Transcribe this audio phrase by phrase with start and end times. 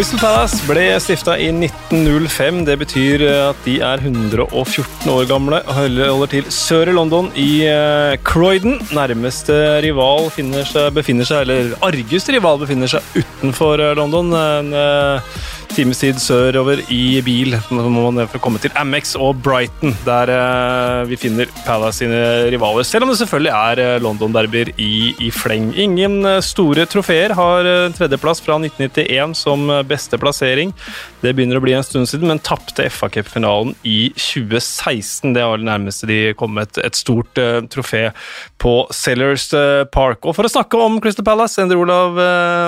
[0.00, 2.62] Crystal Palace ble stifta i 1905.
[2.64, 3.20] Det betyr
[3.50, 8.78] at de er 114 år gamle og holder til sør i London, i eh, Croydon.
[8.96, 9.52] Nærmeste
[9.84, 10.30] rival
[10.96, 14.32] befinner seg, eller argeste rival befinner seg utenfor eh, London.
[14.32, 14.72] En
[15.80, 17.54] times tid sørover i bil.
[17.72, 22.02] Nå må man for å komme til Amex og Brighton, der uh, vi finner Palace
[22.02, 22.18] sine
[22.52, 22.84] rivaler.
[22.84, 25.70] Selv om det selvfølgelig er uh, London-derbyer i, i, fleng.
[25.80, 30.74] Ingen store trofeer har tredjeplass fra 1991 som beste plassering.
[31.24, 35.32] Det begynner å bli en stund siden, men tapte FA Cup-finalen i 2016.
[35.36, 37.40] Det var det nærmeste de kom et, et stort
[37.72, 38.10] trofé
[38.60, 39.48] på Sellers
[39.94, 40.26] Park.
[40.26, 42.20] Og for å snakke om Crystal Palace, Endre Olav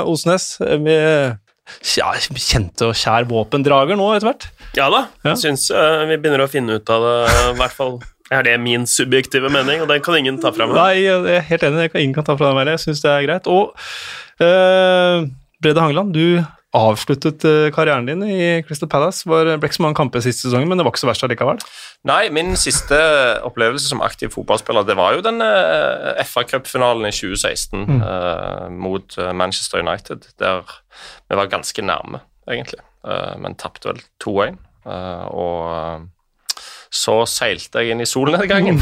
[0.08, 1.42] Osnes med
[1.82, 4.48] kjente og kjær våpendrager nå etter hvert?
[4.78, 5.32] Ja da, ja.
[5.32, 5.68] jeg syns
[6.08, 7.14] vi begynner å finne ut av det,
[7.52, 8.00] i hvert fall.
[8.32, 10.78] Er det min subjektive mening, og den kan ingen ta fra meg?
[10.78, 12.70] Nei, jeg er helt enig, ingen kan ta fra meg.
[12.72, 13.50] Jeg syns det er greit.
[13.50, 13.74] Og
[15.62, 16.40] Brede Hangeland, du
[16.72, 19.26] avsluttet eh, karrieren din i Crystal Palace.
[19.28, 21.60] Det ble ikke så mange kamper siste sesongen, men det var ikke så verst allikevel?
[22.08, 22.98] Nei, min siste
[23.44, 28.00] opplevelse som aktiv fotballspiller, det var jo den uh, FA Cup-finalen i 2016 mm.
[28.00, 30.64] uh, mot Manchester United, der
[31.28, 34.58] vi var ganske nærme, egentlig, uh, men tapte vel 2-1.
[34.88, 36.08] og
[36.92, 38.76] så seilte jeg inn i solnedgangen.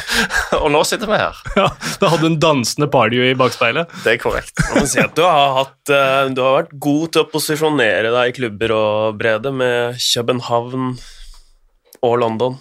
[0.60, 1.38] og nå sitter vi her.
[1.56, 1.70] Ja,
[2.02, 3.92] Da hadde du en dansende party i bakspeilet?
[4.04, 4.60] Det er korrekt.
[4.84, 8.36] Si at du har, hatt, eh, du har vært god til å posisjonere deg i
[8.36, 10.92] klubber og brede med København
[12.06, 12.56] og London.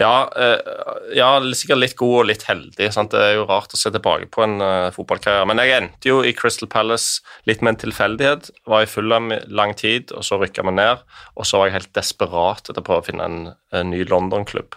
[0.00, 2.90] Ja, uh, ja, sikkert litt god og litt heldig.
[2.94, 3.14] Sant?
[3.14, 5.48] Det er jo rart å se tilbake på en uh, fotballkarriere.
[5.50, 8.50] Men jeg endte jo i Crystal Palace litt med en tilfeldighet.
[8.70, 11.04] Var i Fulham lang tid, og så rykka vi ned.
[11.38, 13.38] Og så var jeg helt desperat etter å prøve å finne en,
[13.74, 14.76] en ny London-klubb.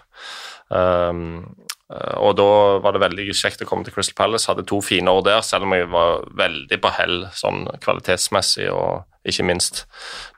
[0.70, 1.56] Um,
[1.88, 2.48] og da
[2.84, 4.50] var det veldig kjekt å komme til Crystal Palace.
[4.50, 9.06] Hadde to fine år der, selv om jeg var veldig på hell sånn kvalitetsmessig og
[9.28, 9.86] ikke minst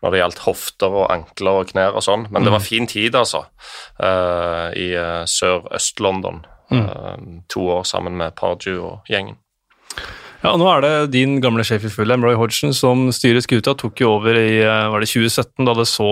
[0.03, 2.27] når det gjaldt hofter og ankler og knær og sånn.
[2.29, 2.67] Men det var mm.
[2.67, 3.43] fin tid, altså,
[4.01, 6.43] uh, i uh, sør-øst-London.
[6.69, 7.45] Mm.
[7.49, 9.39] To år sammen med Pardew og gjengen.
[10.39, 13.73] Ja, Nå er det din gamle sjef i Fulham, Roy Hodgson, som styrer skuta.
[13.75, 16.11] Tok jo over i var det 2017, da det så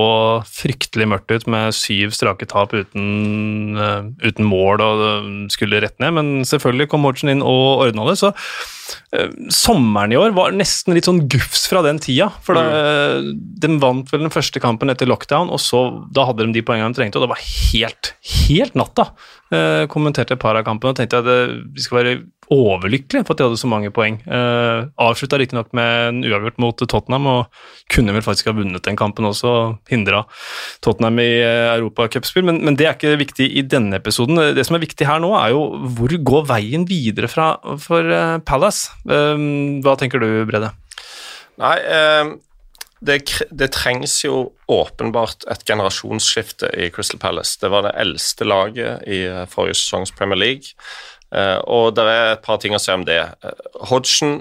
[0.52, 3.80] fryktelig mørkt ut med syv strake tap uten,
[4.20, 5.06] uten mål og
[5.54, 6.18] skulle rett ned.
[6.20, 8.20] Men selvfølgelig kom Hodgson inn og ordna det.
[8.20, 8.34] så
[9.16, 12.30] Eh, sommeren i år var nesten litt sånn gufs fra den tida.
[12.44, 12.64] For da,
[13.24, 13.42] mm.
[13.64, 15.84] De vant vel den første kampen etter lockdown, og så,
[16.14, 18.14] da hadde de de poengene de trengte, og det var helt,
[18.48, 19.10] helt natta.
[19.54, 22.18] Eh, kommenterte et par av kampene og tenkte at det, eh, vi skal være
[22.54, 24.20] overlykkelige for at de hadde så mange poeng.
[24.24, 29.00] Uh, Avslutta riktignok med en uavgjort mot Tottenham, og kunne vel faktisk ha vunnet den
[29.00, 30.24] kampen også, og hindra
[30.86, 34.40] Tottenham i uh, europacupspill, men, men det er ikke viktig i denne episoden.
[34.56, 37.54] Det som er viktig her nå, er jo hvor går veien videre fra,
[37.84, 38.92] for uh, Palace?
[39.08, 40.74] Uh, hva tenker du, Brede?
[41.58, 42.36] Nei, eh,
[43.00, 43.18] det,
[43.50, 47.58] det, trengs jo åpenbart et generasjonsskifte i Crystal Palace.
[47.62, 50.78] Det var det eldste laget i eh, forrige sesongs Premier League.
[51.34, 53.20] Uh, og det er et par ting å si om det.
[53.44, 53.52] Uh,
[53.90, 54.40] Hodgson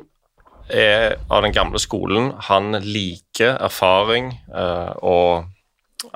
[0.71, 2.33] er av den gamle skolen.
[2.49, 5.53] Han liker erfaring uh, og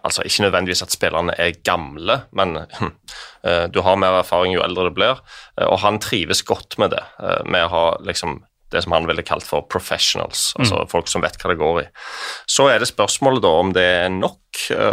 [0.05, 2.53] Altså ikke nødvendigvis at spillerne er gamle, men
[3.73, 5.23] du har mer erfaring jo eldre du blir.
[5.57, 7.01] og han trives godt med det,
[7.49, 8.37] med å ha liksom
[8.71, 10.91] det som han ville kalt for professionals, altså mm.
[10.93, 11.87] folk som vet hva det går i.
[12.51, 14.39] Så er det spørsmålet da om det er nok,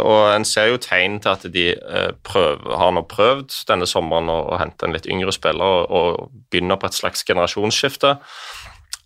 [0.02, 4.30] og en ser jo tegn til at de eh, prøver, har nå prøvd denne sommeren
[4.32, 8.16] å, hente en litt yngre spiller og, og begynner på et slags generasjonsskifte.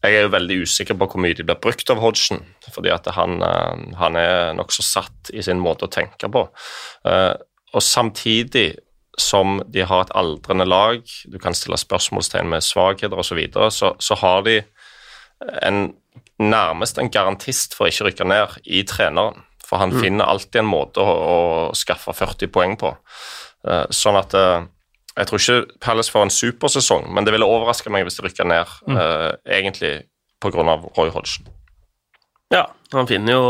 [0.03, 2.43] Jeg er jo veldig usikker på hvor mye de blir brukt av Hodgson,
[2.75, 6.49] fordi at han, eh, han er nokså satt i sin måte å tenke på.
[7.09, 7.34] Eh,
[7.72, 8.72] og samtidig
[9.19, 13.71] som de har et aldrende lag, du kan stille spørsmålstegn med svakheter osv., så, videre,
[13.71, 14.63] så så har de
[15.63, 15.95] en,
[16.39, 19.42] nærmest en garantist for å ikke rykke ned i treneren.
[19.66, 20.01] For han mm.
[20.03, 21.41] finner alltid en måte å, å,
[21.77, 22.92] skaffe 40 poeng på.
[23.65, 24.65] Uh, sånn at uh,
[25.16, 28.48] jeg tror ikke Palace får en supersesong, men det ville overraske meg hvis de rykker
[28.48, 28.97] ned, mm.
[28.98, 29.95] uh, egentlig
[30.42, 30.65] pga.
[30.97, 31.48] Roy Hodgson.
[32.53, 33.47] Ja, han finner jo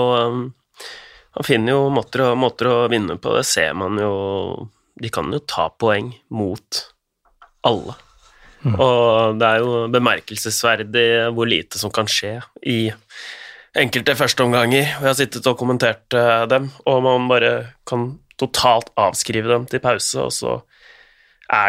[1.32, 4.12] han finner jo måter, måter å vinne på, det ser man jo
[5.00, 6.82] de kan jo ta poeng mot
[7.66, 7.94] alle.
[8.62, 8.74] Mm.
[8.78, 12.36] Og det er jo bemerkelsesverdig hvor lite som kan skje
[12.68, 12.92] i
[13.78, 14.84] enkelte førsteomganger.
[14.84, 17.52] Jeg har sittet og kommentert uh, dem, og man bare
[17.88, 20.60] kan totalt avskrive dem til pause, og så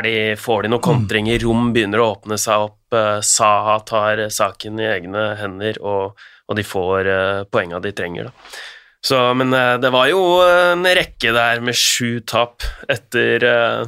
[0.06, 4.80] de, får de noen kontringer, rom begynner å åpne seg opp, uh, Saha tar saken
[4.80, 8.64] i egne hender, og, og de får poengene poenga de trenger, da.
[9.04, 13.84] Så, men eh, det var jo en rekke der med sju tap etter, eh,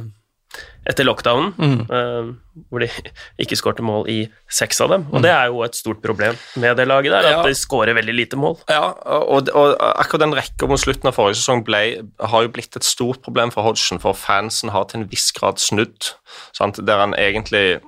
[0.86, 1.80] etter lockdownen, Mm.
[1.90, 2.88] eh, hvor de
[3.42, 4.18] ikke skårte mål i
[4.48, 5.06] seks av dem.
[5.12, 7.42] Og det er jo et stort problem med det laget der, at Ja.
[7.42, 8.58] de skårer veldig lite mål.
[8.68, 11.82] Ja, og, og akkurat den rekka mot slutten av forrige sesong ble,
[12.20, 15.56] har jo blitt et stort problem for Hodgson, for fansen har til en viss grad
[15.58, 16.12] snudd.
[16.52, 16.76] Sant?
[16.86, 17.80] Der han egentlig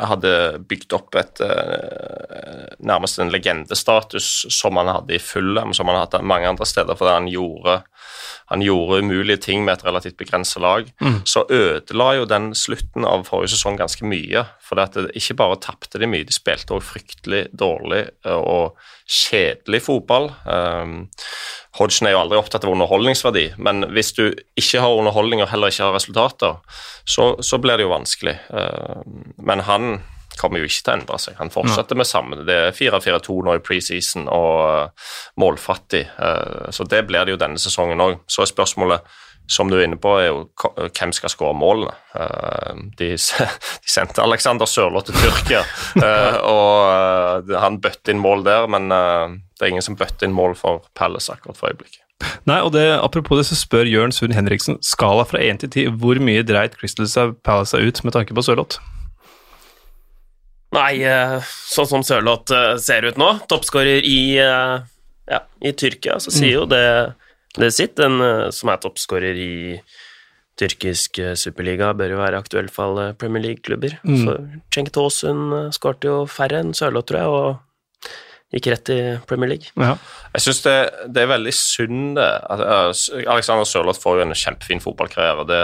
[0.00, 6.00] hadde bygd opp et eh, nærmest en legendestatus som han hadde i Fulham, som han
[6.00, 7.76] har hatt mange andre steder, fordi han gjorde,
[8.52, 10.90] han gjorde umulige ting med et relativt begrenset lag.
[11.24, 14.44] Så ødela jo den slutten av forrige sesong ganske mye.
[14.64, 19.82] For det, ikke bare tapte de mye, de spilte også fryktelig dårlig eh, og kjedelig
[19.84, 20.30] fotball.
[20.44, 20.96] Um,
[21.78, 24.24] Hodgson er jo aldri opptatt av underholdningsverdi, men hvis du
[24.60, 28.38] ikke har underholdning og heller ikke har resultater, så, så blir det jo vanskelig.
[28.52, 29.02] Uh,
[29.42, 29.96] men han
[30.40, 31.36] kommer jo ikke til å endre seg.
[31.40, 32.40] Han fortsetter med samme.
[32.46, 37.42] Det er 4-4-2 nå i preseason og uh, målfattig, uh, så det blir det jo
[37.44, 38.18] denne sesongen òg.
[38.30, 39.14] Så er spørsmålet
[39.46, 40.44] som du er inne på, er jo
[40.88, 41.92] hvem skal skåre målene.
[42.16, 43.10] Eh, De,
[43.84, 45.64] de sendte Alexander Sørloth til Tyrkia,
[46.00, 50.28] eh, og eh, han bøtte inn mål der, men eh, det er ingen som bøtter
[50.28, 52.00] inn mål for Palace akkurat for øyeblikket.
[52.48, 55.96] Nei, og det, Apropos det, så spør Jørn Sund Henriksen skala fra 1 til 10.
[56.00, 58.78] Hvor mye dreit Crystal Palace seg ut med tanke på Sørloth?
[60.74, 61.36] Nei, eh,
[61.70, 64.78] sånn som Sørloth eh, ser ut nå, toppskårer i, eh,
[65.30, 66.86] ja, i Tyrkia, så sier jo det,
[67.58, 67.94] det sitt.
[68.00, 68.18] Den
[68.54, 69.54] som er toppskårer i
[70.58, 73.96] tyrkisk superliga, bør jo være aktuell for alle Premier League-klubber.
[74.06, 74.36] Så
[74.74, 78.14] Cenk Taasun uh, skårte jo færre enn Sørloth, tror jeg, og
[78.54, 79.72] gikk rett i Premier League.
[79.74, 79.96] Ja.
[80.36, 80.76] Jeg syns det,
[81.10, 82.28] det er veldig synd det.
[82.54, 85.62] eh, Alexander Sørloth får jo en kjempefin fotballkarriere, det,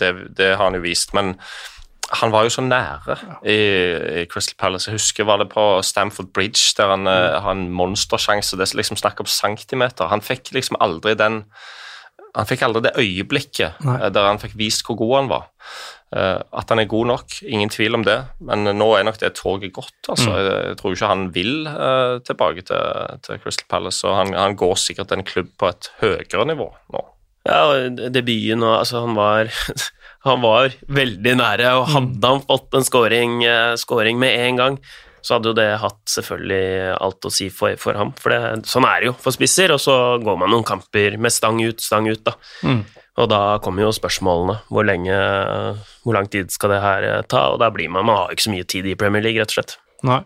[0.00, 1.14] det, det har han jo vist.
[1.14, 1.36] Men
[2.10, 3.56] han var jo så nære i,
[4.22, 4.90] i Crystal Palace.
[4.90, 7.40] Jeg husker var det på Stamford Bridge, der han mm.
[7.42, 8.56] har en monstersjanse.
[8.56, 10.06] Det er liksom snakk om centimeter.
[10.12, 11.42] Han fikk liksom aldri den
[12.36, 13.96] han fikk aldri det øyeblikket Nei.
[13.96, 15.46] eh, der han fikk vist hvor god han var.
[16.14, 19.32] Eh, at han er god nok, ingen tvil om det, men nå er nok det
[19.38, 19.96] toget gått.
[20.04, 20.36] Altså.
[20.36, 24.58] Jeg, jeg tror ikke han vil eh, tilbake til, til Crystal Palace, og han, han
[24.58, 27.04] går sikkert en klubb på et høyere nivå nå.
[27.46, 29.52] Ja, og debuten og altså, han var
[30.26, 34.78] Han var veldig nære, og hadde han fått en scoring, eh, scoring med en gang,
[35.22, 38.10] så hadde jo det hatt selvfølgelig alt å si for, for ham.
[38.18, 41.30] For det, sånn er det jo for spisser, og så går man noen kamper med
[41.30, 42.34] stang ut, stang ut, da.
[42.66, 42.82] Mm.
[43.22, 44.58] Og da kommer jo spørsmålene.
[44.68, 45.16] Hvor lenge
[46.02, 47.46] Hvor lang tid skal det her eh, ta?
[47.54, 49.54] Og da blir man Man har jo ikke så mye tid i Premier League, rett
[49.54, 49.78] og slett.
[50.06, 50.20] Nei.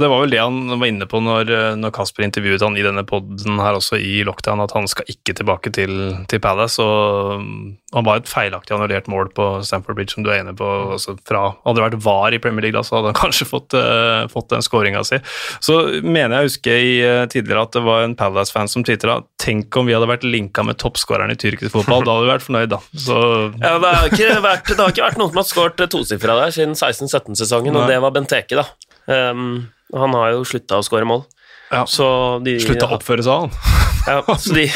[0.00, 3.04] Det var vel det han var inne på når, når Kasper intervjuet han i denne
[3.08, 5.94] poden her også i lockdown, at han skal ikke tilbake til,
[6.30, 6.82] til Palace.
[6.82, 10.54] og um, Han var et feilaktig annullert mål på Stamford Bridge, som du er inne
[10.56, 10.68] på.
[10.94, 13.76] Altså fra, hadde det vært VAR i Premier League, da, så hadde han kanskje fått,
[13.76, 15.20] uh, fått den skåringa si.
[15.64, 19.20] Så mener jeg å huske i, uh, tidligere at det var en Palace-fan som tvitra
[19.40, 22.46] tenk om vi hadde vært linka med toppskåreren i tyrkisk fotball, da hadde vi vært
[22.46, 22.82] fornøyd, da.
[22.98, 23.18] Så
[23.64, 26.54] Ja, det, har ikke vært, det har ikke vært noen som har skåret tosifra der
[26.54, 28.66] siden 16-17-sesongen, og det var Benteke, da.
[29.08, 31.24] Um, han har jo slutta å skåre mål.
[31.72, 33.78] ja, slutta å oppføre seg, han.
[34.08, 34.66] Ja, så de,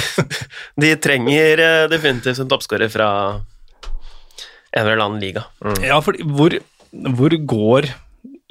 [0.80, 3.08] de trenger eh, definitivt en toppskårer fra
[4.72, 5.44] en eller annen liga.
[5.84, 6.56] Ja, for hvor,
[7.16, 7.92] hvor går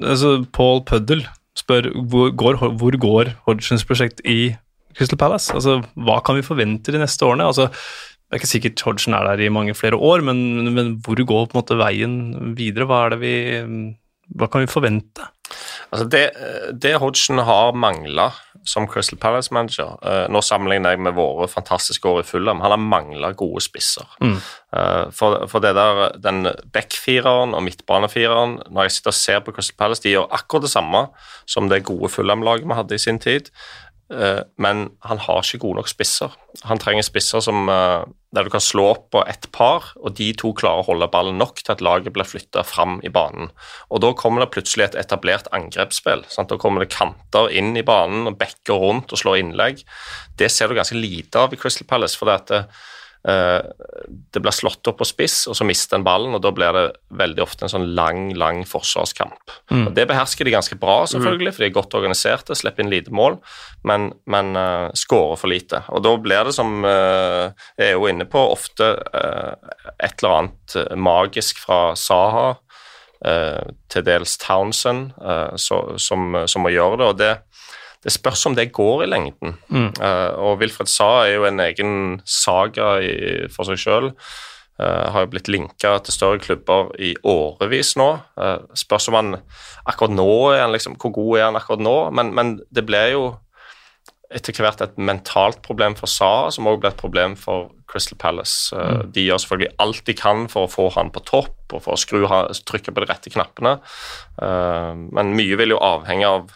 [0.02, 1.26] altså Paul Puddle
[1.58, 4.54] spør hvor går, hvor går Hodgsons prosjekt i
[4.96, 5.52] Crystal Palace?
[5.54, 7.48] Altså, Hva kan vi forvente de neste årene?
[7.48, 11.18] Altså, det er ikke sikkert Hodgson er der i mange flere år, men, men hvor
[11.20, 12.14] går på en måte veien
[12.56, 12.88] videre?
[12.88, 13.34] Hva, det vi,
[14.38, 15.28] hva kan vi forvente?
[15.92, 16.22] Altså det,
[16.80, 18.30] det Hodgson har mangla
[18.64, 22.62] som Crystal Palace-manager eh, Nå sammenligner jeg med våre fantastiske år i Fulham.
[22.64, 24.08] Han har mangla gode spisser.
[24.22, 24.38] Mm.
[24.72, 29.52] Eh, for, for det der, den backfireren og midtbanefireren Når jeg sitter og ser på
[29.56, 31.06] Crystal Palace, de gjør akkurat det samme
[31.44, 33.52] som det gode Fulham-laget vi hadde i sin tid.
[34.12, 36.34] Eh, men han har ikke gode nok spisser.
[36.68, 38.04] Han trenger spisser som, eh,
[38.34, 41.38] der du kan slå opp på ett par, og de to klarer å holde ballen
[41.38, 43.50] nok til at laget blir flytta fram i banen.
[43.90, 46.24] Og Da kommer det plutselig et etablert angrepsspill.
[46.28, 46.48] Sant?
[46.48, 49.84] Da kommer det kanter inn i banen og backer rundt og slår innlegg.
[50.36, 52.16] Det ser du ganske lite av i Crystal Palace.
[52.16, 52.68] for det at
[53.22, 53.68] det,
[54.34, 56.84] eh, blir slått opp på spiss, og så mister en ballen, og da blir det
[57.22, 59.54] veldig ofte en sånn lang, lang forsvarskamp.
[59.70, 59.86] Mm.
[59.86, 63.14] Og Det behersker de ganske bra, selvfølgelig, for de er godt organiserte, slipper inn lite
[63.14, 63.38] mål,
[63.86, 65.84] men, men uh, skårer for lite.
[65.94, 69.54] Og da blir det, som uh, jeg er jo inne på, ofte uh,
[70.02, 72.56] et eller annet eh, magisk fra Saha,
[73.24, 77.08] eh, til dels Townsend, eh, så, som, som må gjøre det.
[77.08, 77.32] og det
[78.02, 79.56] det spørs om det går i lengden.
[79.70, 79.90] Mm.
[80.00, 81.92] Uh, og Wilfred Sa er jo en egen
[82.26, 83.12] saga i,
[83.54, 84.12] for seg sjøl.
[84.82, 88.08] har jo blitt linka til større klubber i årevis nå.
[88.40, 89.36] Uh, spørs om han
[89.86, 91.96] akkurat nå er han liksom, Hvor god er han akkurat nå?
[92.10, 93.22] Men, men det ble jo
[94.32, 98.72] etter hvert et mentalt problem for Sa, som også ble et problem for Crystal Palace.
[98.74, 101.92] Uh, De gjør selvfølgelig alt de kan for å få han på topp og for
[101.94, 103.78] å skru, ha- trykke på de rette knappene,
[104.42, 106.50] Uh, men mye vil jo avhenge av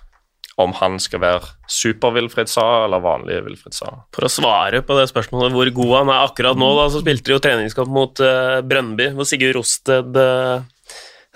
[0.57, 3.91] om han skal være super-Wilfred Sa eller vanlig Wilfred Sa.
[4.17, 7.29] For å svare på det spørsmålet hvor god han er akkurat nå, da, så spilte
[7.29, 10.65] de jo treningskamp mot uh, Brøndby, hvor Sigurd Rosted uh,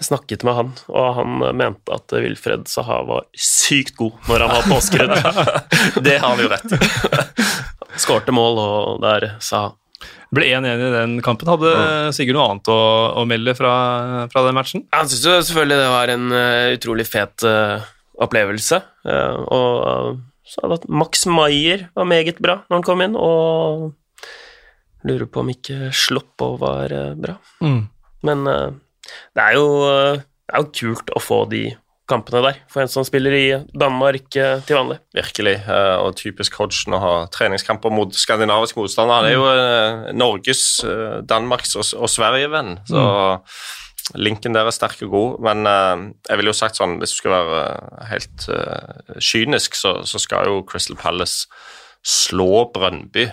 [0.00, 4.70] snakket med han, og han mente at Wilfred Saha var sykt god når han var
[4.72, 5.12] påskrudd.
[6.06, 6.80] Det har han jo rett i.
[8.00, 9.74] Skårte mål, og der Saha.
[10.30, 11.48] Ble 1-1 i den kampen.
[11.50, 11.70] Hadde
[12.16, 12.80] Sigurd noe annet å,
[13.18, 13.72] å melde fra,
[14.30, 14.84] fra den matchen?
[14.94, 17.88] Jeg syns selvfølgelig det var en uh, utrolig fet eh,
[18.20, 18.82] opplevelse.
[19.08, 23.16] eh, og eh, så hadde at Max Maier var meget bra når han kom inn,
[23.16, 23.92] og
[25.06, 27.36] lurer på om ikke Sloppo var eh, bra.
[28.26, 28.72] Men eh,
[29.36, 29.68] det, er jo,
[30.18, 31.62] det er jo kult å få de
[32.10, 34.96] kampene der, for en som spiller i Danmark til vanlig.
[35.14, 35.52] Virkelig.
[36.02, 39.14] Og typisk Hodgson å ha treningskamper mot skandinavisk motstander.
[39.14, 40.64] Han er jo Norges,
[41.30, 43.04] Danmarks og, og Sverige-venn, så
[44.14, 45.36] linken der er sterk og god.
[45.46, 49.78] Men eh, jeg ville jo sagt sånn, hvis du skal være eh, helt eh, kynisk,
[49.78, 51.46] så, så skal jo Crystal Palace
[52.06, 53.28] slå Brøndby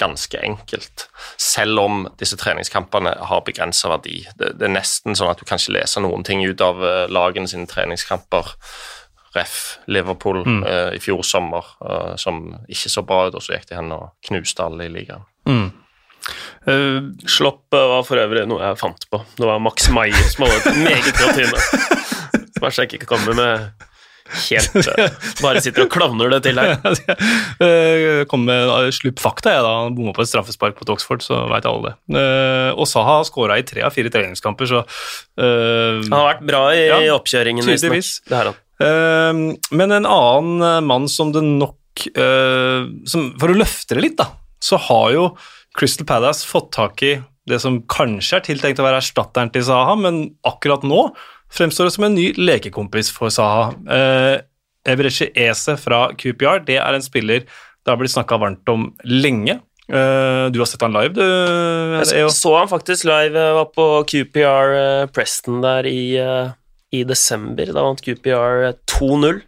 [0.00, 1.04] ganske enkelt,
[1.38, 4.24] selv om disse treningskampene har begrensa verdi.
[4.40, 6.80] Det, det er nesten sånn at du kan ikke lese noen ting ut av
[7.12, 8.56] lagene sine treningskamper.
[9.32, 9.78] Ref.
[9.86, 13.78] Liverpool eh, i fjor sommer, eh, som ikke så bra ut, og så gikk de
[13.78, 15.24] hen og knuste alle i ligaen.
[16.68, 19.22] Eh, Slopp var for øvrig noe jeg fant på.
[19.38, 21.64] Det var Max Maier som hadde et meget bra tryne.
[22.62, 23.88] Vær så jeg ikke kommer med
[24.32, 26.78] helt eh, Bare sitter og klovner det til her.
[27.62, 29.72] Eh, Kom med slupp fakta, jeg da.
[29.84, 32.22] Han bomma på et straffespark på Oxford, så veit alle det.
[32.78, 36.62] Og Saha har skåra i tre av fire treningskamper, så uh, Han har vært bra
[36.74, 38.16] i Ja, oppkjøringen, tydeligvis.
[38.32, 38.54] han.
[38.82, 39.42] Eh,
[39.74, 44.30] Men en annen mann som det nok uh, som, For å løfte det litt, da,
[44.62, 45.26] så har jo
[45.78, 47.16] Crystal Palace fått tak i
[47.48, 51.08] det som kanskje er tiltenkt å være erstatteren til Saha, men akkurat nå
[51.52, 53.72] fremstår det som en ny lekekompis for Saha.
[53.90, 54.36] Eh,
[54.92, 57.46] Ebrechi Ese fra QPR, det er en spiller
[57.82, 59.58] det har blitt snakka varmt om lenge.
[59.90, 61.22] Eh, du har sett han live, du?
[61.98, 66.52] Jeg så han faktisk live, jeg var på QPR eh, Preston der i, eh,
[66.94, 67.72] i desember.
[67.74, 69.42] Da vant QPR eh, 2-0,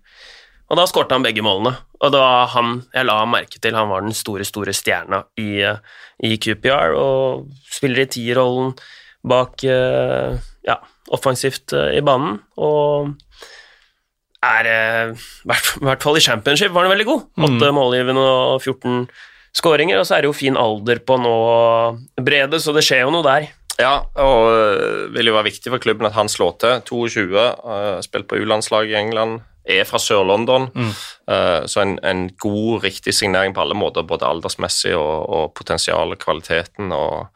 [0.64, 1.76] og da skårte han begge målene.
[2.04, 5.62] Og det var han jeg la merke til, han var den store, store stjerna i,
[5.64, 5.80] eh,
[6.28, 8.74] i QPR, og spiller i tierrollen
[9.24, 10.36] bak eh,
[10.68, 10.78] ja,
[11.16, 13.14] offensivt eh, i banen, og
[14.44, 17.26] er eh, i hvert, hvert fall i championship var han veldig god.
[17.48, 19.06] Åtte målgivende og 14
[19.56, 21.36] skåringer, og så er det jo fin alder på nå,
[22.20, 23.48] Brede, så det skjer jo noe der.
[23.80, 24.52] Ja, og
[25.10, 26.82] det vil jo være viktig for klubben at han slår til.
[26.86, 30.68] 22, uh, spilt på U-landslaget i England, er fra Sør-London.
[31.30, 36.20] Eh, så en, en god, riktig signering på alle måter, både aldersmessig og, og potensialet,
[36.22, 37.30] kvaliteten, og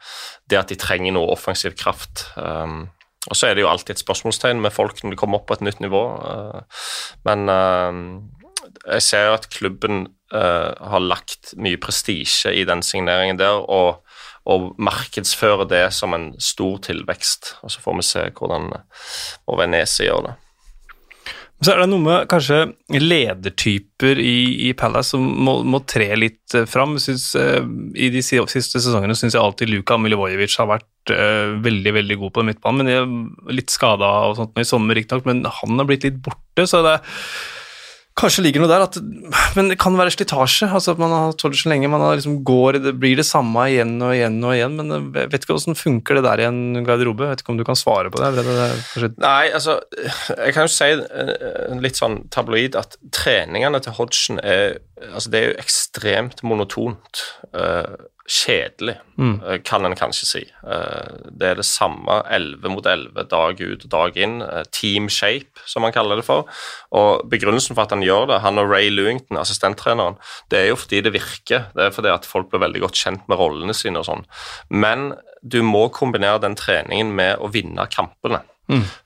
[0.49, 2.27] det at de trenger noe offensiv kraft.
[2.37, 2.87] Um,
[3.27, 5.57] og så er det jo alltid et spørsmålstegn med folk når de kommer opp på
[5.57, 6.03] et nytt nivå.
[6.21, 6.85] Uh,
[7.27, 14.03] men uh, jeg ser at klubben har lagt mye prestisje i den signeringen der, og,
[14.45, 17.55] og markedsføre det som en stor tilvekst.
[17.65, 18.67] Og så får vi se hvordan
[19.49, 20.35] Ovenese gjør det.
[21.59, 22.59] Så er det noe med kanskje
[22.95, 26.95] ledertyper i, i Palace som må, må tre litt eh, fram.
[27.03, 27.65] Synes, uh,
[27.99, 32.35] I de siste sesongene syns jeg alltid Luka Milivojevic har vært uh, veldig veldig god
[32.37, 32.85] på midtbanen.
[32.85, 36.21] men jeg er Litt skada og sånt i sommer, riktignok, men han har blitt litt
[36.23, 36.67] borte.
[36.69, 36.99] så det
[38.19, 38.97] Kanskje ligger noe der, at,
[39.55, 40.67] men det kan være slitasje.
[40.67, 43.95] altså at Man har hatt så lenge, man liksom går, det blir det samme igjen
[44.03, 44.75] og igjen og igjen.
[44.79, 47.25] Men jeg vet ikke hvordan funker det der i en garderobe.
[47.25, 48.31] Jeg vet ikke om du kan svare på det?
[48.35, 49.79] det, det Nei, altså
[50.35, 55.39] Jeg kan jo si eh, litt sånn tabloid at treningene til Hodgson er Altså, det
[55.39, 57.21] er jo ekstremt monotont.
[57.55, 59.63] eh, kjedelig, mm.
[59.65, 60.41] kan en kanskje si.
[60.45, 64.41] Eh, det er det samme 11 mot 11 dag ut og dag inn.
[64.45, 66.45] eh, team shape, som han kaller det for.
[66.95, 70.19] Og begrunnelsen for at han gjør det, han og Ray Lewington, assistenttreneren,
[70.53, 71.71] det er jo fordi det virker.
[71.73, 74.23] Det er fordi at folk blir veldig godt kjent med rollene sine og sånn.
[74.69, 78.43] Men du må kombinere den treningen med å vinne kampene.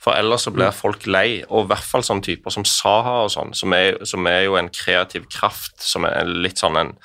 [0.01, 3.31] For ellers så blir folk lei, og i hvert fall sånne typer som Saha og
[3.31, 3.71] sånn, som
[4.03, 6.97] som er jo en kreativ kraft, som er litt sånn en, eh,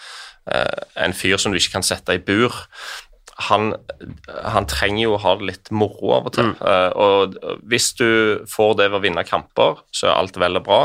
[0.48, 2.54] en fyr som du ikke kan sette i bur.
[3.48, 3.70] Han,
[4.26, 6.50] han trenger jo å ha det litt moro av og til.
[6.58, 7.36] Eh, og
[7.70, 8.08] hvis du
[8.50, 10.80] får det ved å vinne kamper, så er alt vel og bra,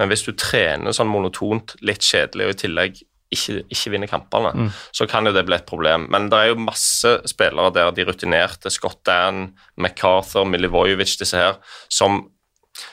[0.00, 4.70] men hvis du trener sånn monotont, litt kjedelig og i tillegg ikke, ikke vinner kampene,
[4.94, 6.06] så kan jo det bli et problem.
[6.08, 11.58] Men det er jo masse spillere der, de rutinerte, Scott Dan, MacArthur, Milivojevic, disse her,
[11.92, 12.22] som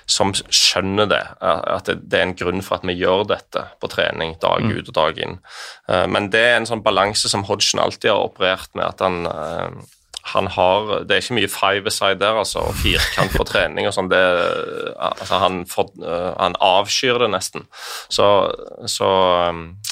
[0.05, 4.35] som skjønner det, at det, er en grunn for at vi gjør dette på trening
[4.41, 4.71] dag mm.
[4.77, 5.37] ut og dag inn.
[5.89, 9.27] Uh, men det er en sånn balanse som Hodgson alltid har operert med, at han,
[9.29, 10.01] uh,
[10.33, 14.09] han har Det er ikke mye five-side der, altså, og firkant på trening og sånn.
[14.09, 17.67] Altså, han, han, avskyr det nesten.
[18.09, 18.25] Så,
[18.89, 19.09] så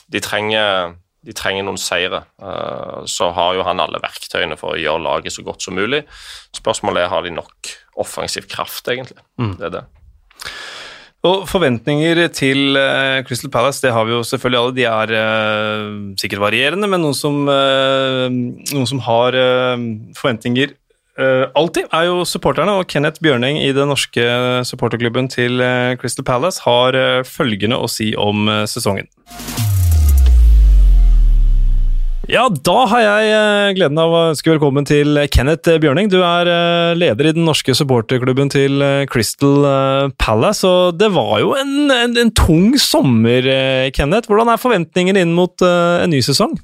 [0.09, 2.23] de trenger de trenger noen seire.
[3.09, 6.03] Så har jo han alle verktøyene for å gjøre laget så godt som mulig.
[6.55, 9.23] Spørsmålet er har de nok offensiv kraft, egentlig.
[9.39, 9.55] Mm.
[9.59, 9.83] Det er det.
[11.23, 14.75] Og Forventninger til uh, Crystal Palace det har vi jo selvfølgelig alle.
[14.75, 19.37] De er uh, sikkert varierende, men noen som, uh, noen som har
[20.19, 20.79] forventninger
[21.13, 22.73] alltid, er jo supporterne.
[22.81, 24.23] Og Kenneth Bjørning i den norske
[24.65, 25.61] supporterklubben til
[26.01, 26.97] Crystal Palace har
[27.29, 29.05] følgende å si om sesongen.
[32.31, 36.07] Ja, da har jeg eh, gleden av å ønske velkommen til Kenneth Bjørning.
[36.07, 39.65] Du er eh, leder i den norske supporterklubben til eh, Crystal
[40.15, 40.63] Palace.
[40.63, 43.43] og Det var jo en, en, en tung sommer,
[43.91, 44.31] Kenneth.
[44.31, 46.55] Hvordan er forventningen inn mot en ny sesong?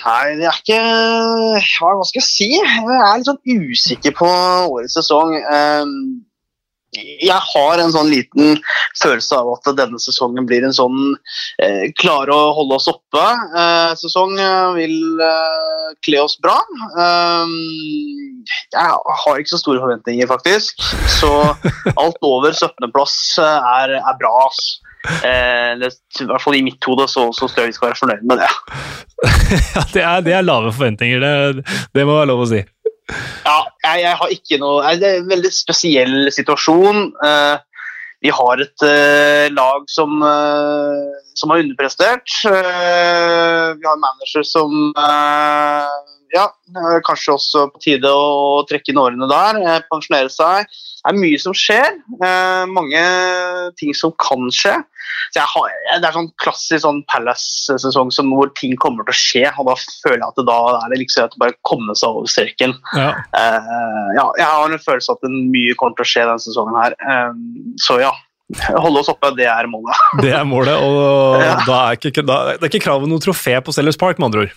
[0.00, 2.50] Nei, det er ikke Hva skal jeg si?
[2.56, 5.36] Jeg er litt sånn usikker på årets sesong.
[5.46, 5.94] Um,
[6.98, 8.56] jeg har en sånn liten
[8.98, 11.14] følelse av at denne sesongen blir en sånn
[11.62, 13.22] eh, klare å holde oss oppe.
[13.54, 16.56] Eh, eh, vil eh, kle oss bra.
[16.90, 17.54] Eh,
[18.74, 20.82] jeg har ikke så store forventninger, faktisk.
[21.20, 21.30] Så
[21.94, 24.48] alt over 17.-plass eh, er, er, bra.
[25.06, 28.26] Eh, det, I hvert fall i mitt hode så, så tror vi skal være fornøyd
[28.26, 28.50] med det.
[29.76, 32.64] ja, det er, det er lave forventninger, det, det må være lov å si.
[33.44, 37.10] Ja, jeg, jeg, har ikke noe Det er en veldig spesiell situasjon.
[37.22, 37.56] Uh,
[38.20, 42.28] vi har et uh, lag som, uh, som har underprestert.
[42.44, 44.74] vi har en manager som
[46.34, 46.46] ja,
[47.06, 50.70] kanskje også på tide å trekke inn årene der, pensjonere seg.
[51.00, 51.96] Det er mye som skjer.
[52.68, 53.02] mange
[53.80, 54.76] ting som kan skje.
[55.38, 59.44] Har, det er sånn klassisk sånn Palace-sesong hvor ting kommer til å skje.
[59.60, 62.16] og Da føler jeg at det, da er det liksom at det bare komme seg
[62.16, 62.74] over streken.
[62.98, 63.12] Ja.
[63.30, 66.80] Uh, ja, jeg har en følelse av at mye kommer til å skje denne sesongen
[66.80, 66.98] her.
[67.04, 68.12] Uh, så ja.
[68.50, 69.94] Holde oss oppe, det er målet.
[70.24, 71.54] det er målet, og ja.
[71.68, 74.48] da er ikke, da, det er ikke kravet noe trofé på Sellers Park, med andre
[74.48, 74.56] ord?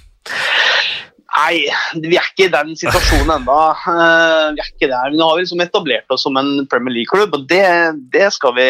[1.33, 1.63] Nei,
[1.97, 3.59] vi er ikke i den situasjonen ennå.
[3.87, 5.15] Uh, vi er ikke der.
[5.15, 7.63] Nå har vi liksom etablert oss som en Premier League-klubb, og det,
[8.13, 8.67] det, skal vi,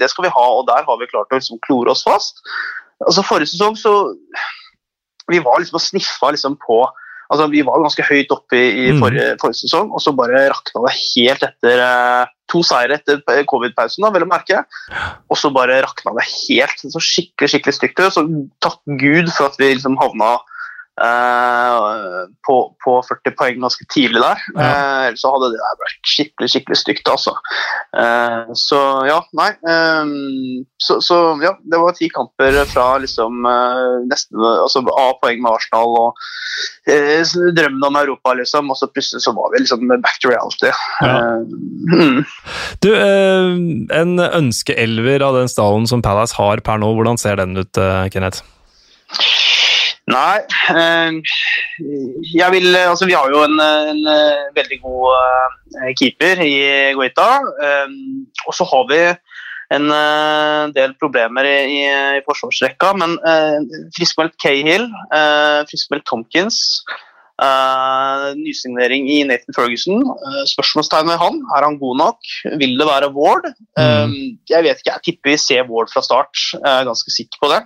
[0.00, 0.46] det, skal vi, ha.
[0.58, 2.42] Og der har vi klart å liksom klore oss fast.
[3.06, 3.92] Altså Forrige sesong så
[5.30, 6.76] Vi var liksom og sniffa liksom på
[7.32, 9.00] altså Vi var ganske høyt oppe i, i mm.
[9.02, 14.04] forrige, forrige, sesong, og så bare rakna det helt etter uh, to seire etter covid-pausen,
[14.12, 14.60] vel å merke.
[15.32, 18.02] Og så bare rakna det helt så skikkelig skikkelig stygt.
[18.12, 18.26] Så
[18.62, 20.34] takk Gud for at vi liksom havna
[21.00, 24.40] Uh, på, på, 40 poeng ganske tidlig der.
[24.52, 24.66] Ja.
[25.08, 27.32] Uh, så hadde det der vært skikkelig skikkelig stygt, altså.
[27.96, 29.48] Uh, så ja, nei.
[30.82, 33.46] Så, så, ja, det var ti kamper fra liksom
[34.10, 36.20] nesten altså A-poeng med Arsenal og
[37.56, 38.68] drømmen om Europa, liksom.
[38.74, 40.72] Og så plutselig så var vi liksom back to reality.
[41.00, 41.40] Ja.
[41.92, 42.24] Mm.
[42.84, 47.80] Du, en ønskeelver av den stallen som Palace har per nå, hvordan ser den ut,
[48.12, 48.44] Kenneth?
[50.10, 50.38] Nei
[50.74, 51.18] eh,
[52.34, 56.56] Jeg vil Altså, vi har jo en, en eh, veldig god eh, keeper i
[56.98, 57.28] Guita.
[58.48, 59.04] Og så har vi
[59.72, 59.86] en
[60.76, 61.84] del problemer i, i,
[62.18, 63.14] i forsvarsrekka, men
[63.96, 64.84] friskmeldt Cahill,
[65.70, 66.58] friskmeldt Tomkins
[68.36, 70.04] nysignering i Nathan Ferguson.
[70.50, 71.40] Spørsmålstegn ved han.
[71.56, 72.34] Er han god nok?
[72.60, 73.48] Vil det være Ward?
[73.80, 74.36] Mm.
[74.52, 76.36] Jeg vet ikke, jeg tipper vi ser Ward fra start.
[76.52, 77.62] Jeg er ganske sikker på det.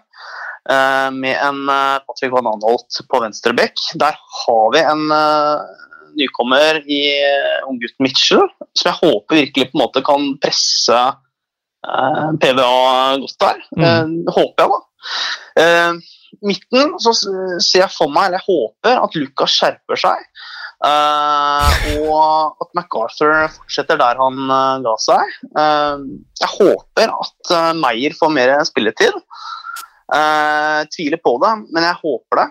[0.67, 3.79] Eh, med en eh, Patrick Van Anholt på venstre bekk.
[4.01, 5.85] Der har vi en eh,
[6.17, 7.03] nykommer i
[7.69, 8.43] unggutten Mitchell,
[8.75, 11.05] som jeg håper virkelig på en måte kan presse
[11.87, 13.59] PVA godt der.
[13.77, 14.15] Mm.
[14.33, 15.99] håper jeg, da.
[16.43, 20.25] midten så ser jeg for meg, eller jeg håper, at Lucas skjerper seg.
[22.01, 24.51] og at MacArthur fortsetter der han
[24.89, 25.37] ga seg.
[26.41, 29.21] jeg håper at Meyer får mer spilletid.
[30.07, 32.49] Uh, tviler på det, men jeg håper det.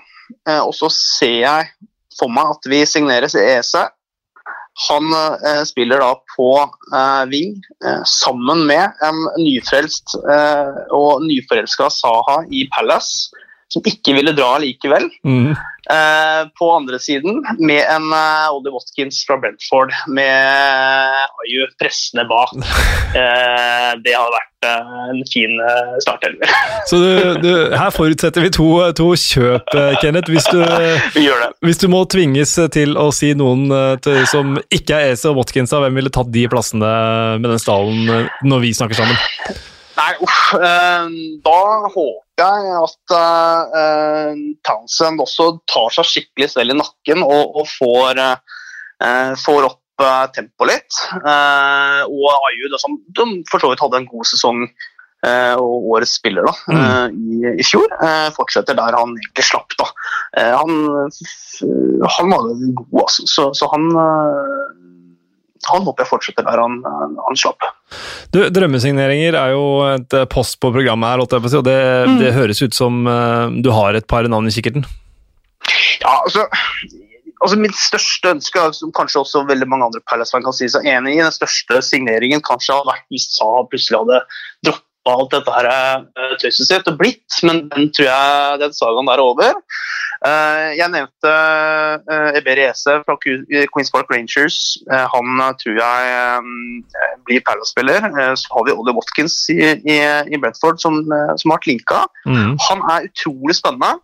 [0.49, 1.69] Uh, og så ser jeg
[2.15, 3.85] for meg at vi signeres i ESE.
[4.89, 6.49] Han uh, spiller da på
[7.31, 7.55] Ving
[8.11, 10.17] sammen med en nyfrelst
[10.93, 13.31] og nyforelska Saha i Palace.
[13.73, 15.07] Som ikke ville dra likevel.
[15.25, 15.55] Mm.
[15.85, 22.55] Eh, på andre siden med en uh, Ollie Watkins fra Brentford med Ayu pressende bak.
[23.15, 26.49] Eh, det hadde vært eh, en fin uh, startelver.
[26.89, 28.65] Så du, du, her forutsetter vi to,
[28.97, 30.27] to kjøp, eh, Kenneth.
[30.33, 30.59] Hvis du,
[31.15, 31.47] Vi gjør det.
[31.63, 35.39] hvis du må tvinges til å si noen eh, til, som ikke er Ese og
[35.39, 36.91] Watkins, hvem ville tatt de plassene
[37.39, 39.63] med den stallen eh, når vi snakker sammen?
[39.95, 40.41] Nei, uff.
[40.59, 41.07] eh,
[41.45, 47.69] da håper jeg at eh, Townsend også tar seg skikkelig selv i nakken og, og
[47.71, 49.81] får, eh, får opp
[50.35, 50.97] tempoet litt.
[51.15, 55.87] Eh, og Ayu, da, som de for så vidt hadde en god sesong eh, og
[55.95, 57.15] årets spiller da, mm.
[57.15, 59.77] i, i fjor, eh, fortsetter der han egentlig slapp.
[59.79, 59.87] da.
[60.37, 60.73] Eh, han,
[62.17, 63.29] han var god, altså.
[63.31, 64.65] Så, så han eh,
[65.71, 67.69] han håper jeg fortsetter der han, han slapp.
[68.33, 71.79] Du, Drømmesigneringer er jo et eh, post på programmet her, og det,
[72.21, 74.85] det høres ut som eh, du har et par navn i kikkerten.
[76.03, 76.45] Ja, altså,
[77.41, 81.17] altså Mitt største ønske, som kanskje også veldig mange andre Palace-fans kan si seg enig
[81.17, 84.21] i, den største signeringen kanskje hadde vært hvis Sa plutselig hadde
[84.67, 89.11] droppa alt dette her uh, tøyset sitt og blitt, men den tror jeg den sagaen
[89.11, 89.61] der er over.
[90.25, 91.31] Eh, jeg nevnte
[92.09, 94.57] uh, Eberi Ese fra Queens Park Rangers.
[94.87, 98.07] Eh, han eh, tror jeg eh, blir Palace-spiller.
[98.09, 99.99] Eh, så har vi Ollie Watkins i, i,
[100.31, 102.01] i Brentford som, eh, som har vært linka.
[102.25, 102.55] Mm.
[102.69, 103.99] Han er utrolig spennende.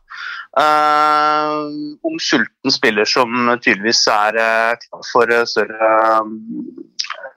[2.06, 4.36] Ung, sulten spiller som tydeligvis er
[4.84, 6.36] klar for større, um,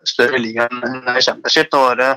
[0.05, 1.71] større liga enn Championship.
[1.73, 2.11] Nå var det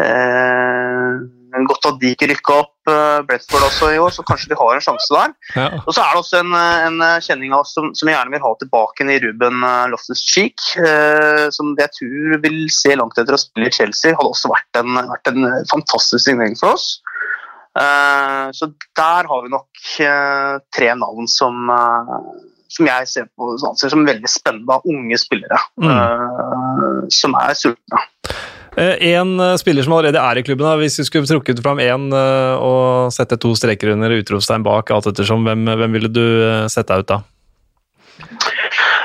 [0.00, 1.20] uh,
[1.68, 4.74] godt at de ikke rykka opp eh, Brentford også i år, så kanskje de har
[4.74, 5.34] en sjanse der.
[5.56, 5.66] Ja.
[5.82, 8.44] Og så er det også en, en kjenning av oss som, som jeg gjerne vil
[8.44, 10.68] ha tilbake i Ruben uh, Loftus-Cheek.
[10.80, 14.14] Eh, som jeg tror vil se langt etter å spille i Chelsea.
[14.16, 16.94] Hadde også vært en, vært en fantastisk signering for oss.
[17.72, 22.18] Uh, så der har vi nok uh, tre navn som, uh,
[22.68, 24.80] som jeg ser på som veldig spennende.
[24.88, 28.04] Unge spillere uh, som er sultne.
[28.76, 31.80] Eh, En eh, spiller som allerede er i klubben, da, hvis du skulle trukket fram
[31.82, 36.24] én eh, og sette to streker under utropstegn bak, alt ettersom, hvem, hvem ville du
[36.72, 37.20] sette ut da?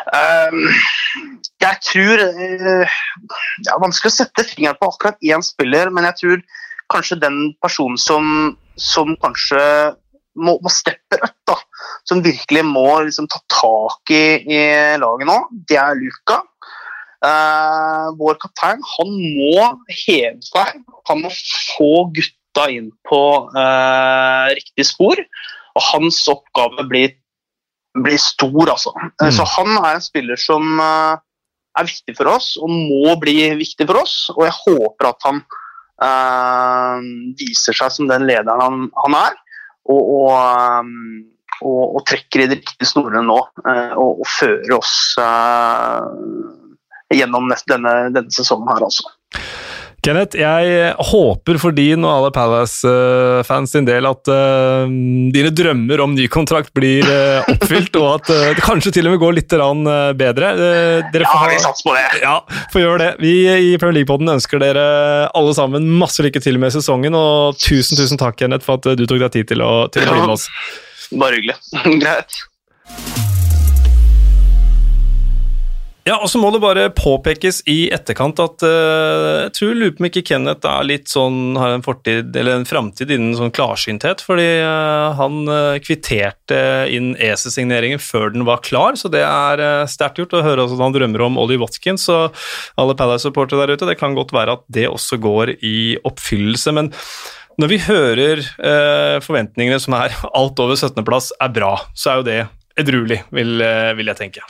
[0.07, 0.61] Um,
[1.59, 6.43] jeg tror Det er vanskelig å sette fingeren på akkurat én spiller, men jeg tror
[6.93, 9.59] kanskje den personen som, som kanskje
[10.39, 11.57] må, må steppe rødt da,
[12.07, 14.61] som virkelig må liksom, ta tak i, i
[15.01, 16.39] laget nå, det er Luka.
[17.25, 20.81] Eh, vår kaptein han må heve seg.
[21.09, 23.21] Han må få gutta inn på
[23.57, 25.21] eh, riktig spor.
[25.77, 27.15] Og hans oppgave blir,
[27.97, 28.93] blir stor, altså.
[28.97, 29.33] Eh, Mm.
[29.33, 34.03] Så han er en spiller som er viktig for oss, og må bli viktig for
[34.03, 34.29] oss.
[34.35, 35.41] Og jeg håper at han
[36.05, 37.09] eh,
[37.41, 39.41] viser seg som den lederen han, han er,
[39.87, 40.87] og, og,
[41.63, 43.37] og, og trekker i de riktige snorene nå.
[43.97, 46.65] og, fører oss eh,
[47.13, 49.07] gjennom denne, denne sesongen her, også.
[50.07, 54.85] Kenneth, jeg håper for din og alle Palace-fans sin del at uh,
[55.33, 59.15] dine drømmer om ny kontrakt blir uh, oppfylt, og at uh, det kanskje til og
[59.17, 59.57] med går litt
[60.21, 60.53] bedre.
[60.55, 62.05] Ja, får vi satser på det.
[62.23, 62.37] Ja,
[62.71, 63.11] får gjøre det.
[63.25, 64.87] Vi i Premier League-podden ønsker dere
[65.35, 69.07] alle sammen masse lykke til med sesongen, og tusen, tusen takk, Kenneth, for at du
[69.09, 70.47] tok deg tid til å, til å bli med oss.
[71.17, 71.59] Bare hyggelig.
[72.03, 72.45] Greit.
[76.07, 79.99] Ja, og så må det bare påpekes i etterkant at uh, jeg tror lurer på
[79.99, 84.21] om ikke Kenneth er litt sånn, har en fortid, eller en framtid innen sånn klarsynthet,
[84.23, 86.59] fordi uh, han uh, kvitterte
[86.95, 90.79] inn ESE-signeringen før den var klar, så det er uh, sterkt gjort å høre at
[90.79, 92.37] han drømmer om Ollie Watkins, og
[92.79, 96.93] alle Palace-supportere der ute, det kan godt være at det også går i oppfyllelse, men
[97.59, 98.43] når vi hører
[99.25, 101.03] forventningene som er alt over 17.
[101.03, 102.39] plass er bra, så er jo det
[102.79, 103.57] edruelig, vil,
[103.97, 104.45] vil jeg tenke.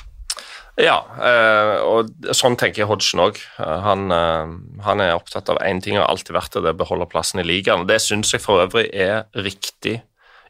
[0.78, 3.40] Ja, eh, og sånn tenker jeg Hodgson òg.
[3.58, 4.52] Han, eh,
[4.86, 7.42] han er opptatt av én ting og har alltid vært det, det å beholde plassen
[7.42, 7.88] i ligaen.
[7.90, 10.02] Det syns jeg for øvrig er riktig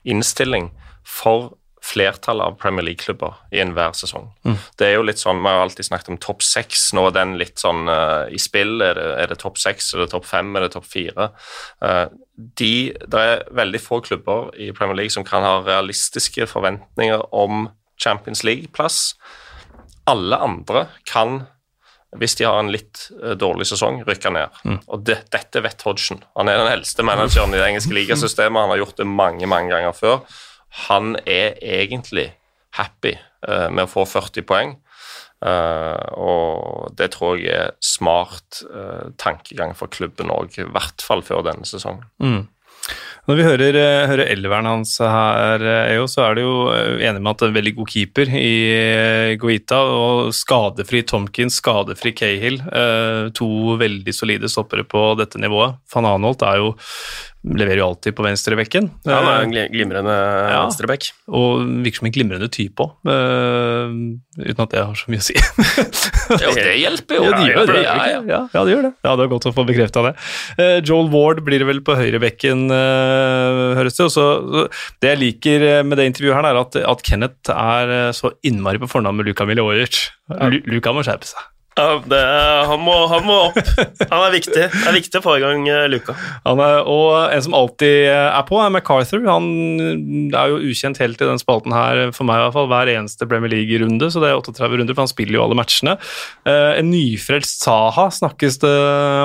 [0.08, 0.74] innstilling
[1.08, 1.54] for
[1.88, 4.28] flertallet av Premier League-klubber i enhver sesong.
[4.76, 6.90] Det er jo litt sånn, Vi har alltid snakket om topp seks.
[6.98, 8.82] Nå er den litt sånn uh, i spill.
[8.84, 11.30] Er det, er det topp seks, er det topp fem, er det topp fire?
[11.80, 17.24] Uh, de, det er veldig få klubber i Premier League som kan ha realistiske forventninger
[17.32, 19.16] om Champions League-plass
[20.08, 21.42] alle andre kan,
[22.18, 24.60] hvis de har en litt eh, dårlig sesong, rykke ned.
[24.88, 26.24] Og det, dette vet Hodgson.
[26.40, 28.62] Han er den eldste manageren i det engelske ligasystemet.
[28.64, 30.22] Han har gjort det mange mange ganger før.
[30.88, 32.32] Han er egentlig
[32.78, 33.16] happy
[33.48, 34.76] uh, med å få 40 poeng.
[35.38, 41.22] Uh, og det tror jeg er smart uh, tankegang for klubben òg, i hvert fall
[41.26, 42.08] før denne sesongen.
[42.24, 42.48] Mm.
[43.28, 47.02] Når vi hører, eh, hører elveren hans her, eh, EO, så er det jo eh,
[47.10, 49.80] enig med at det er en veldig god keeper i Guita.
[49.84, 52.62] Og skadefri Tomkins, skadefri Cahill.
[53.36, 53.50] To
[53.82, 55.76] veldig solide stoppere på dette nivået.
[55.92, 56.70] Van Anholt er jo
[57.56, 58.90] leverer jo alltid på venstrebekken.
[59.08, 61.10] Ja, han er en glimrende ja, venstrebekk.
[61.28, 63.94] Og virker som en glimrende type òg, uh,
[64.42, 65.36] uten at det har så mye å si.
[66.44, 67.26] jo, det hjelper jo.
[67.28, 67.82] Ja, det gjør det.
[67.84, 68.42] Ja, ja.
[68.54, 68.94] ja, det gjør det.
[69.08, 70.14] Ja, det er godt å få bekrefta det.
[70.60, 74.08] Uh, Joel Ward blir det vel på høyrebekken, uh, høres det.
[74.08, 74.66] Så, så
[75.04, 78.90] det jeg liker med det intervjuet her, er at, at Kenneth er så innmari på
[78.92, 80.08] fornavn med Luka Miljovic.
[80.68, 81.54] Luka må skjerpe seg.
[81.78, 82.20] Det,
[82.70, 83.58] han, må, han, må, opp.
[84.10, 84.54] Han er viktig.
[84.58, 86.16] Det er viktig å få i gang eh, Luka.
[86.48, 89.26] Er, og en som alltid er på, er MacArthur.
[89.30, 89.48] Han
[90.36, 93.30] er jo ukjent helt i den spalten her, for meg i hvert fall, hver eneste
[93.30, 95.98] Premier League-runde, så det er 38 runder, for han spiller jo alle matchene.
[96.48, 98.76] Eh, en nyfrelst Saha snakkes det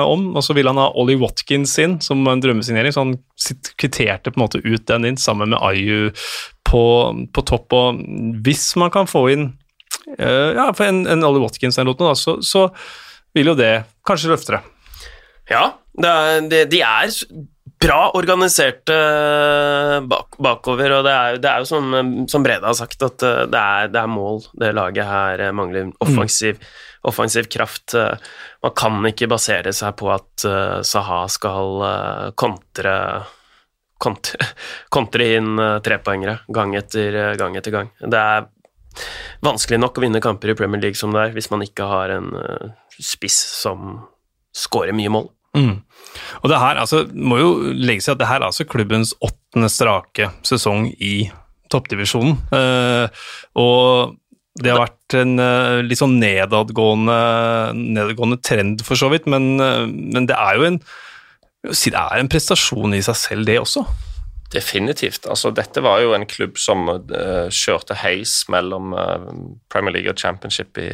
[0.09, 3.17] om, og så vil han ha Ollie Watkins inn som en drømmesignering, så han
[3.81, 6.11] kvitterte på en måte ut den inn sammen med Ayu
[6.67, 6.85] på,
[7.33, 7.75] på topp.
[7.75, 8.01] Og
[8.45, 9.51] hvis man kan få inn
[10.19, 12.67] ja, for en, en Ollie Watkins den låten, da, så, så,
[13.33, 13.71] vil jo det
[14.05, 14.61] kanskje løfte det.
[15.49, 15.63] Ja,
[15.97, 17.15] det er, det, de er
[17.83, 18.95] bra organiserte
[20.07, 21.89] bak, bakover, og det er, det er jo som,
[22.31, 25.89] som, Brede har sagt, at eh, det er, det er, mål det laget her mangler.
[26.05, 26.73] Offensiv, mm.
[27.11, 27.97] offensiv kraft.
[28.63, 30.45] Man kan ikke basere seg på at
[30.87, 31.87] Saha skal
[32.39, 32.97] kontre
[34.03, 34.47] kontre,
[34.95, 37.91] kontre inn trepoengere gang etter gang etter gang.
[37.99, 38.47] Det er
[39.45, 42.13] vanskelig nok å vinne kamper i Premier League som det er, hvis man ikke har
[42.15, 44.01] en uh, spiss som
[44.53, 45.29] skårer mye mål.
[45.57, 45.77] Mm.
[46.41, 49.69] Og det her altså, må jo legge seg at det her er altså klubbens åttende
[49.69, 51.29] strake sesong i
[51.73, 52.37] toppdivisjonen.
[52.53, 53.07] Uh,
[53.59, 54.19] og
[54.61, 57.17] det har vært en uh, litt sånn nedadgående,
[57.77, 60.83] nedadgående trend, for så vidt, men, uh, men det er jo en
[61.63, 63.85] det er en prestasjon i seg selv, det også.
[64.53, 65.25] Definitivt.
[65.25, 69.25] Altså, dette var jo en klubb som uh, kjørte heis mellom uh,
[69.73, 70.89] Premier League og Championship i,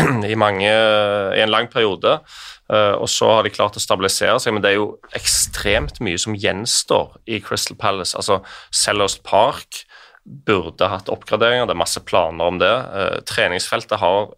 [0.32, 2.16] i, mange, i en lang periode.
[2.72, 6.20] Uh, og så har de klart å stabilisere seg, men det er jo ekstremt mye
[6.20, 8.16] som gjenstår i Crystal Palace.
[8.16, 8.40] Altså,
[8.72, 9.84] Sellost Park
[10.24, 12.72] burde hatt oppgraderinger, det er masse planer om det.
[13.28, 14.30] treningsfeltet, har,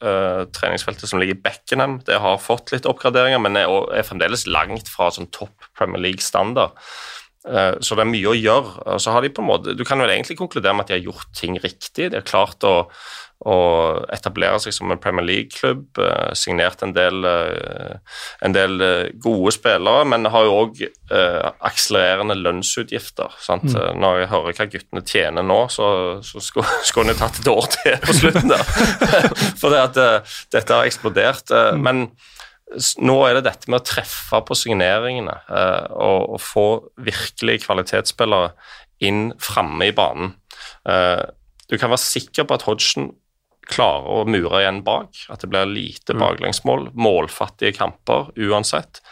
[0.51, 4.91] treningsfeltet som ligger i Beckenham, det har fått litt oppgraderinger, men er, er fremdeles langt
[4.91, 6.75] fra sånn topp Premier League-standard.
[7.47, 8.99] Eh, så det er mye å gjøre.
[9.03, 11.07] Så har de på en måte, Du kan vel egentlig konkludere med at de har
[11.13, 12.11] gjort ting riktig.
[12.11, 12.89] De har klart å,
[13.47, 13.57] å
[14.13, 17.99] etablere seg som en Premier League-klubb, eh, signert en del, eh,
[18.43, 18.79] en del,
[19.23, 20.85] gode spillere, men har jo òg
[21.63, 23.37] akselererende lønnsutgifter.
[23.47, 24.01] Mm.
[24.03, 25.89] Når jeg hører hva guttene tjener nå, så,
[26.27, 28.65] så skulle, skulle de tatt et år til på slutten der.
[29.61, 31.55] For det at dette har eksplodert.
[31.55, 31.87] Mm.
[31.87, 32.09] Men
[32.99, 36.67] nå er det dette med å treffe på signeringene eh, og, og, få
[37.07, 38.51] virkelig kvalitetsspillere
[39.07, 40.33] inn framme i banen.
[40.89, 41.23] Eh,
[41.71, 43.13] du kan være sikker på at Hodgson
[43.67, 46.23] klarer å mure igjen bak, at det blir lite mm.
[46.23, 49.03] baklengsmål, målfattige kamper uansett.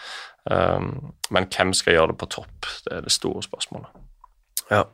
[0.50, 0.90] Eh,
[1.34, 2.70] men hvem skal gjøre det på topp?
[2.86, 4.02] Det er det store spørsmålet.
[4.72, 4.86] Ja,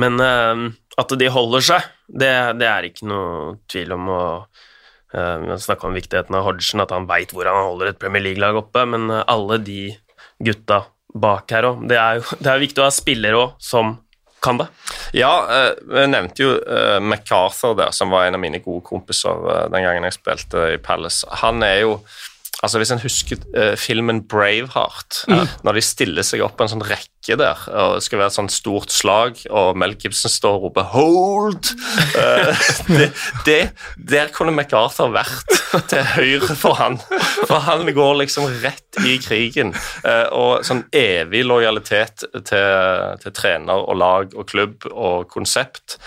[0.00, 4.08] men uh, at de holder seg, det, det er ikke noe tvil om.
[4.10, 4.71] å Eh,
[5.12, 8.24] vi har snakka om viktigheten av Hodgson, at han veit hvor han holder et Premier
[8.24, 9.82] League-lag oppe, men eh, alle de
[10.42, 11.84] gutta bak her òg.
[11.90, 11.98] Det,
[12.38, 13.98] det, er viktig å ha spillere òg som
[14.42, 14.68] kan det.
[15.14, 15.70] Ja, eh,
[16.00, 16.56] jeg nevnte jo
[17.04, 21.28] MacArthur der, som var en av mine gode kompiser den gangen jeg spilte i Palace.
[21.44, 21.96] Han er jo
[22.62, 25.48] Altså Hvis en husker uh, filmen Braveheart, mm.
[25.66, 28.36] når de stiller seg opp på en sånn rekke der, og det skal være et
[28.36, 31.72] sånt stort slag, og Mel Gibson står og roper 'hold',
[32.18, 32.62] uh,
[32.98, 33.08] det,
[33.48, 33.62] det,
[33.98, 35.56] Der kunne MacArthur vært
[35.90, 37.00] til høyre for han.
[37.48, 39.74] For han går liksom rett i krigen.
[40.06, 45.98] Uh, og sånn evig lojalitet til, til, trener og lag og klubb og konsept.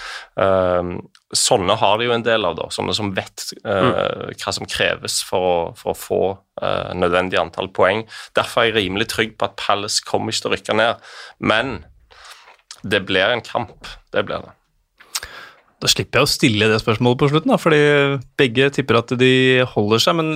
[1.36, 5.20] Sånne har de jo en del av, da, sånne som vet uh, hva som kreves
[5.28, 6.22] for å, for å få
[6.64, 8.06] uh, nødvendig antall poeng.
[8.38, 11.10] Derfor er jeg rimelig trygg på at Palace kommer ikke til å rykke ned.
[11.40, 11.76] Men
[12.86, 13.90] det blir en kamp.
[14.16, 14.54] Det blir det.
[15.86, 17.80] Da slipper jeg å stille det spørsmålet på slutten, da, fordi
[18.40, 19.34] begge tipper at de
[19.76, 20.16] holder seg.
[20.18, 20.32] Men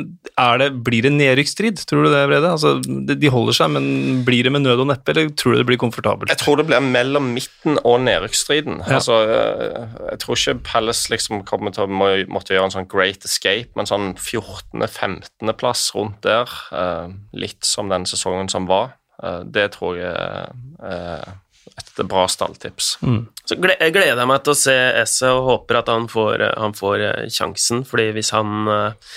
[0.61, 2.51] det, blir det nedrykksstrid, tror du det, Brede?
[2.53, 2.75] Altså,
[3.09, 5.81] de holder seg, men blir det med nød og neppe, eller tror du det blir
[5.81, 6.29] komfortabelt?
[6.29, 8.83] Jeg tror det blir mellom midten og nedrykksstriden.
[8.83, 8.99] Ja.
[8.99, 13.25] Altså, jeg tror ikke Palace liksom kommer til å må, måtte gjøre en sånn great
[13.25, 19.71] escape, men sånn 14.-15.-plass rundt der, eh, litt som den sesongen som var, eh, det
[19.79, 21.39] tror jeg
[21.79, 22.97] et bra stalltips.
[23.01, 23.23] Mm.
[23.47, 27.05] Så gleder jeg meg til å se Esse og håper at han får, han får
[27.07, 29.15] eh, sjansen, fordi hvis han eh,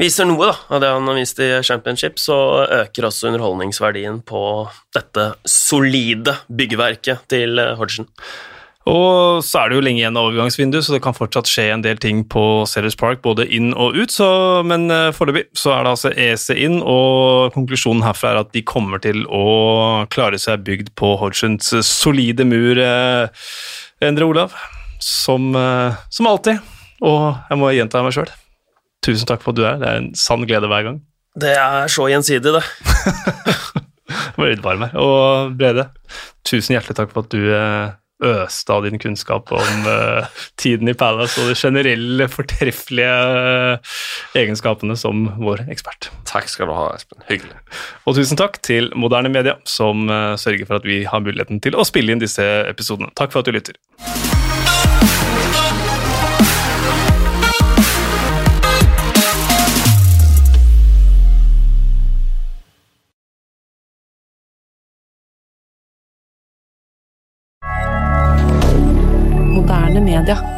[0.00, 2.36] viser noe da, av det han har vist i championship, så
[2.82, 4.42] øker også underholdningsverdien på
[4.96, 8.10] dette solide byggverket til eh, Hodgson.
[8.86, 11.82] Og så er det jo lenge igjen av overgangsvinduet, så det kan fortsatt skje en
[11.82, 14.14] del ting på Sellers Park, både inn og ut.
[14.14, 14.28] Så,
[14.68, 18.62] men uh, foreløpig så er det altså EC inn, og konklusjonen herfra er at de
[18.66, 23.50] kommer til å klare seg bygd på Hodgsons solide mur, uh,
[24.06, 24.54] Endre Olav.
[25.02, 26.62] Som, uh, som alltid.
[27.04, 28.30] Og jeg må gjenta meg sjøl.
[29.04, 31.02] Tusen takk for at du er Det er en sann glede hver gang.
[31.36, 32.64] Det er så gjensidig, det.
[34.06, 34.94] Jeg ble litt varm her.
[35.02, 35.90] Og Brede,
[36.46, 37.50] tusen hjertelig takk for at du
[38.24, 40.28] øste av din kunnskap om uh,
[40.62, 43.96] tiden i Palace og de generelle fortreffelige uh,
[44.38, 46.10] egenskapene som vår ekspert.
[46.28, 47.20] Takk skal du ha, Espen.
[47.30, 47.58] Hyggelig.
[48.06, 51.76] Og tusen takk til Moderne Media, som uh, sørger for at vi har muligheten til
[51.76, 53.12] å spille inn disse episodene.
[53.18, 54.35] Takk for at du lytter.
[70.26, 70.55] Moderne media.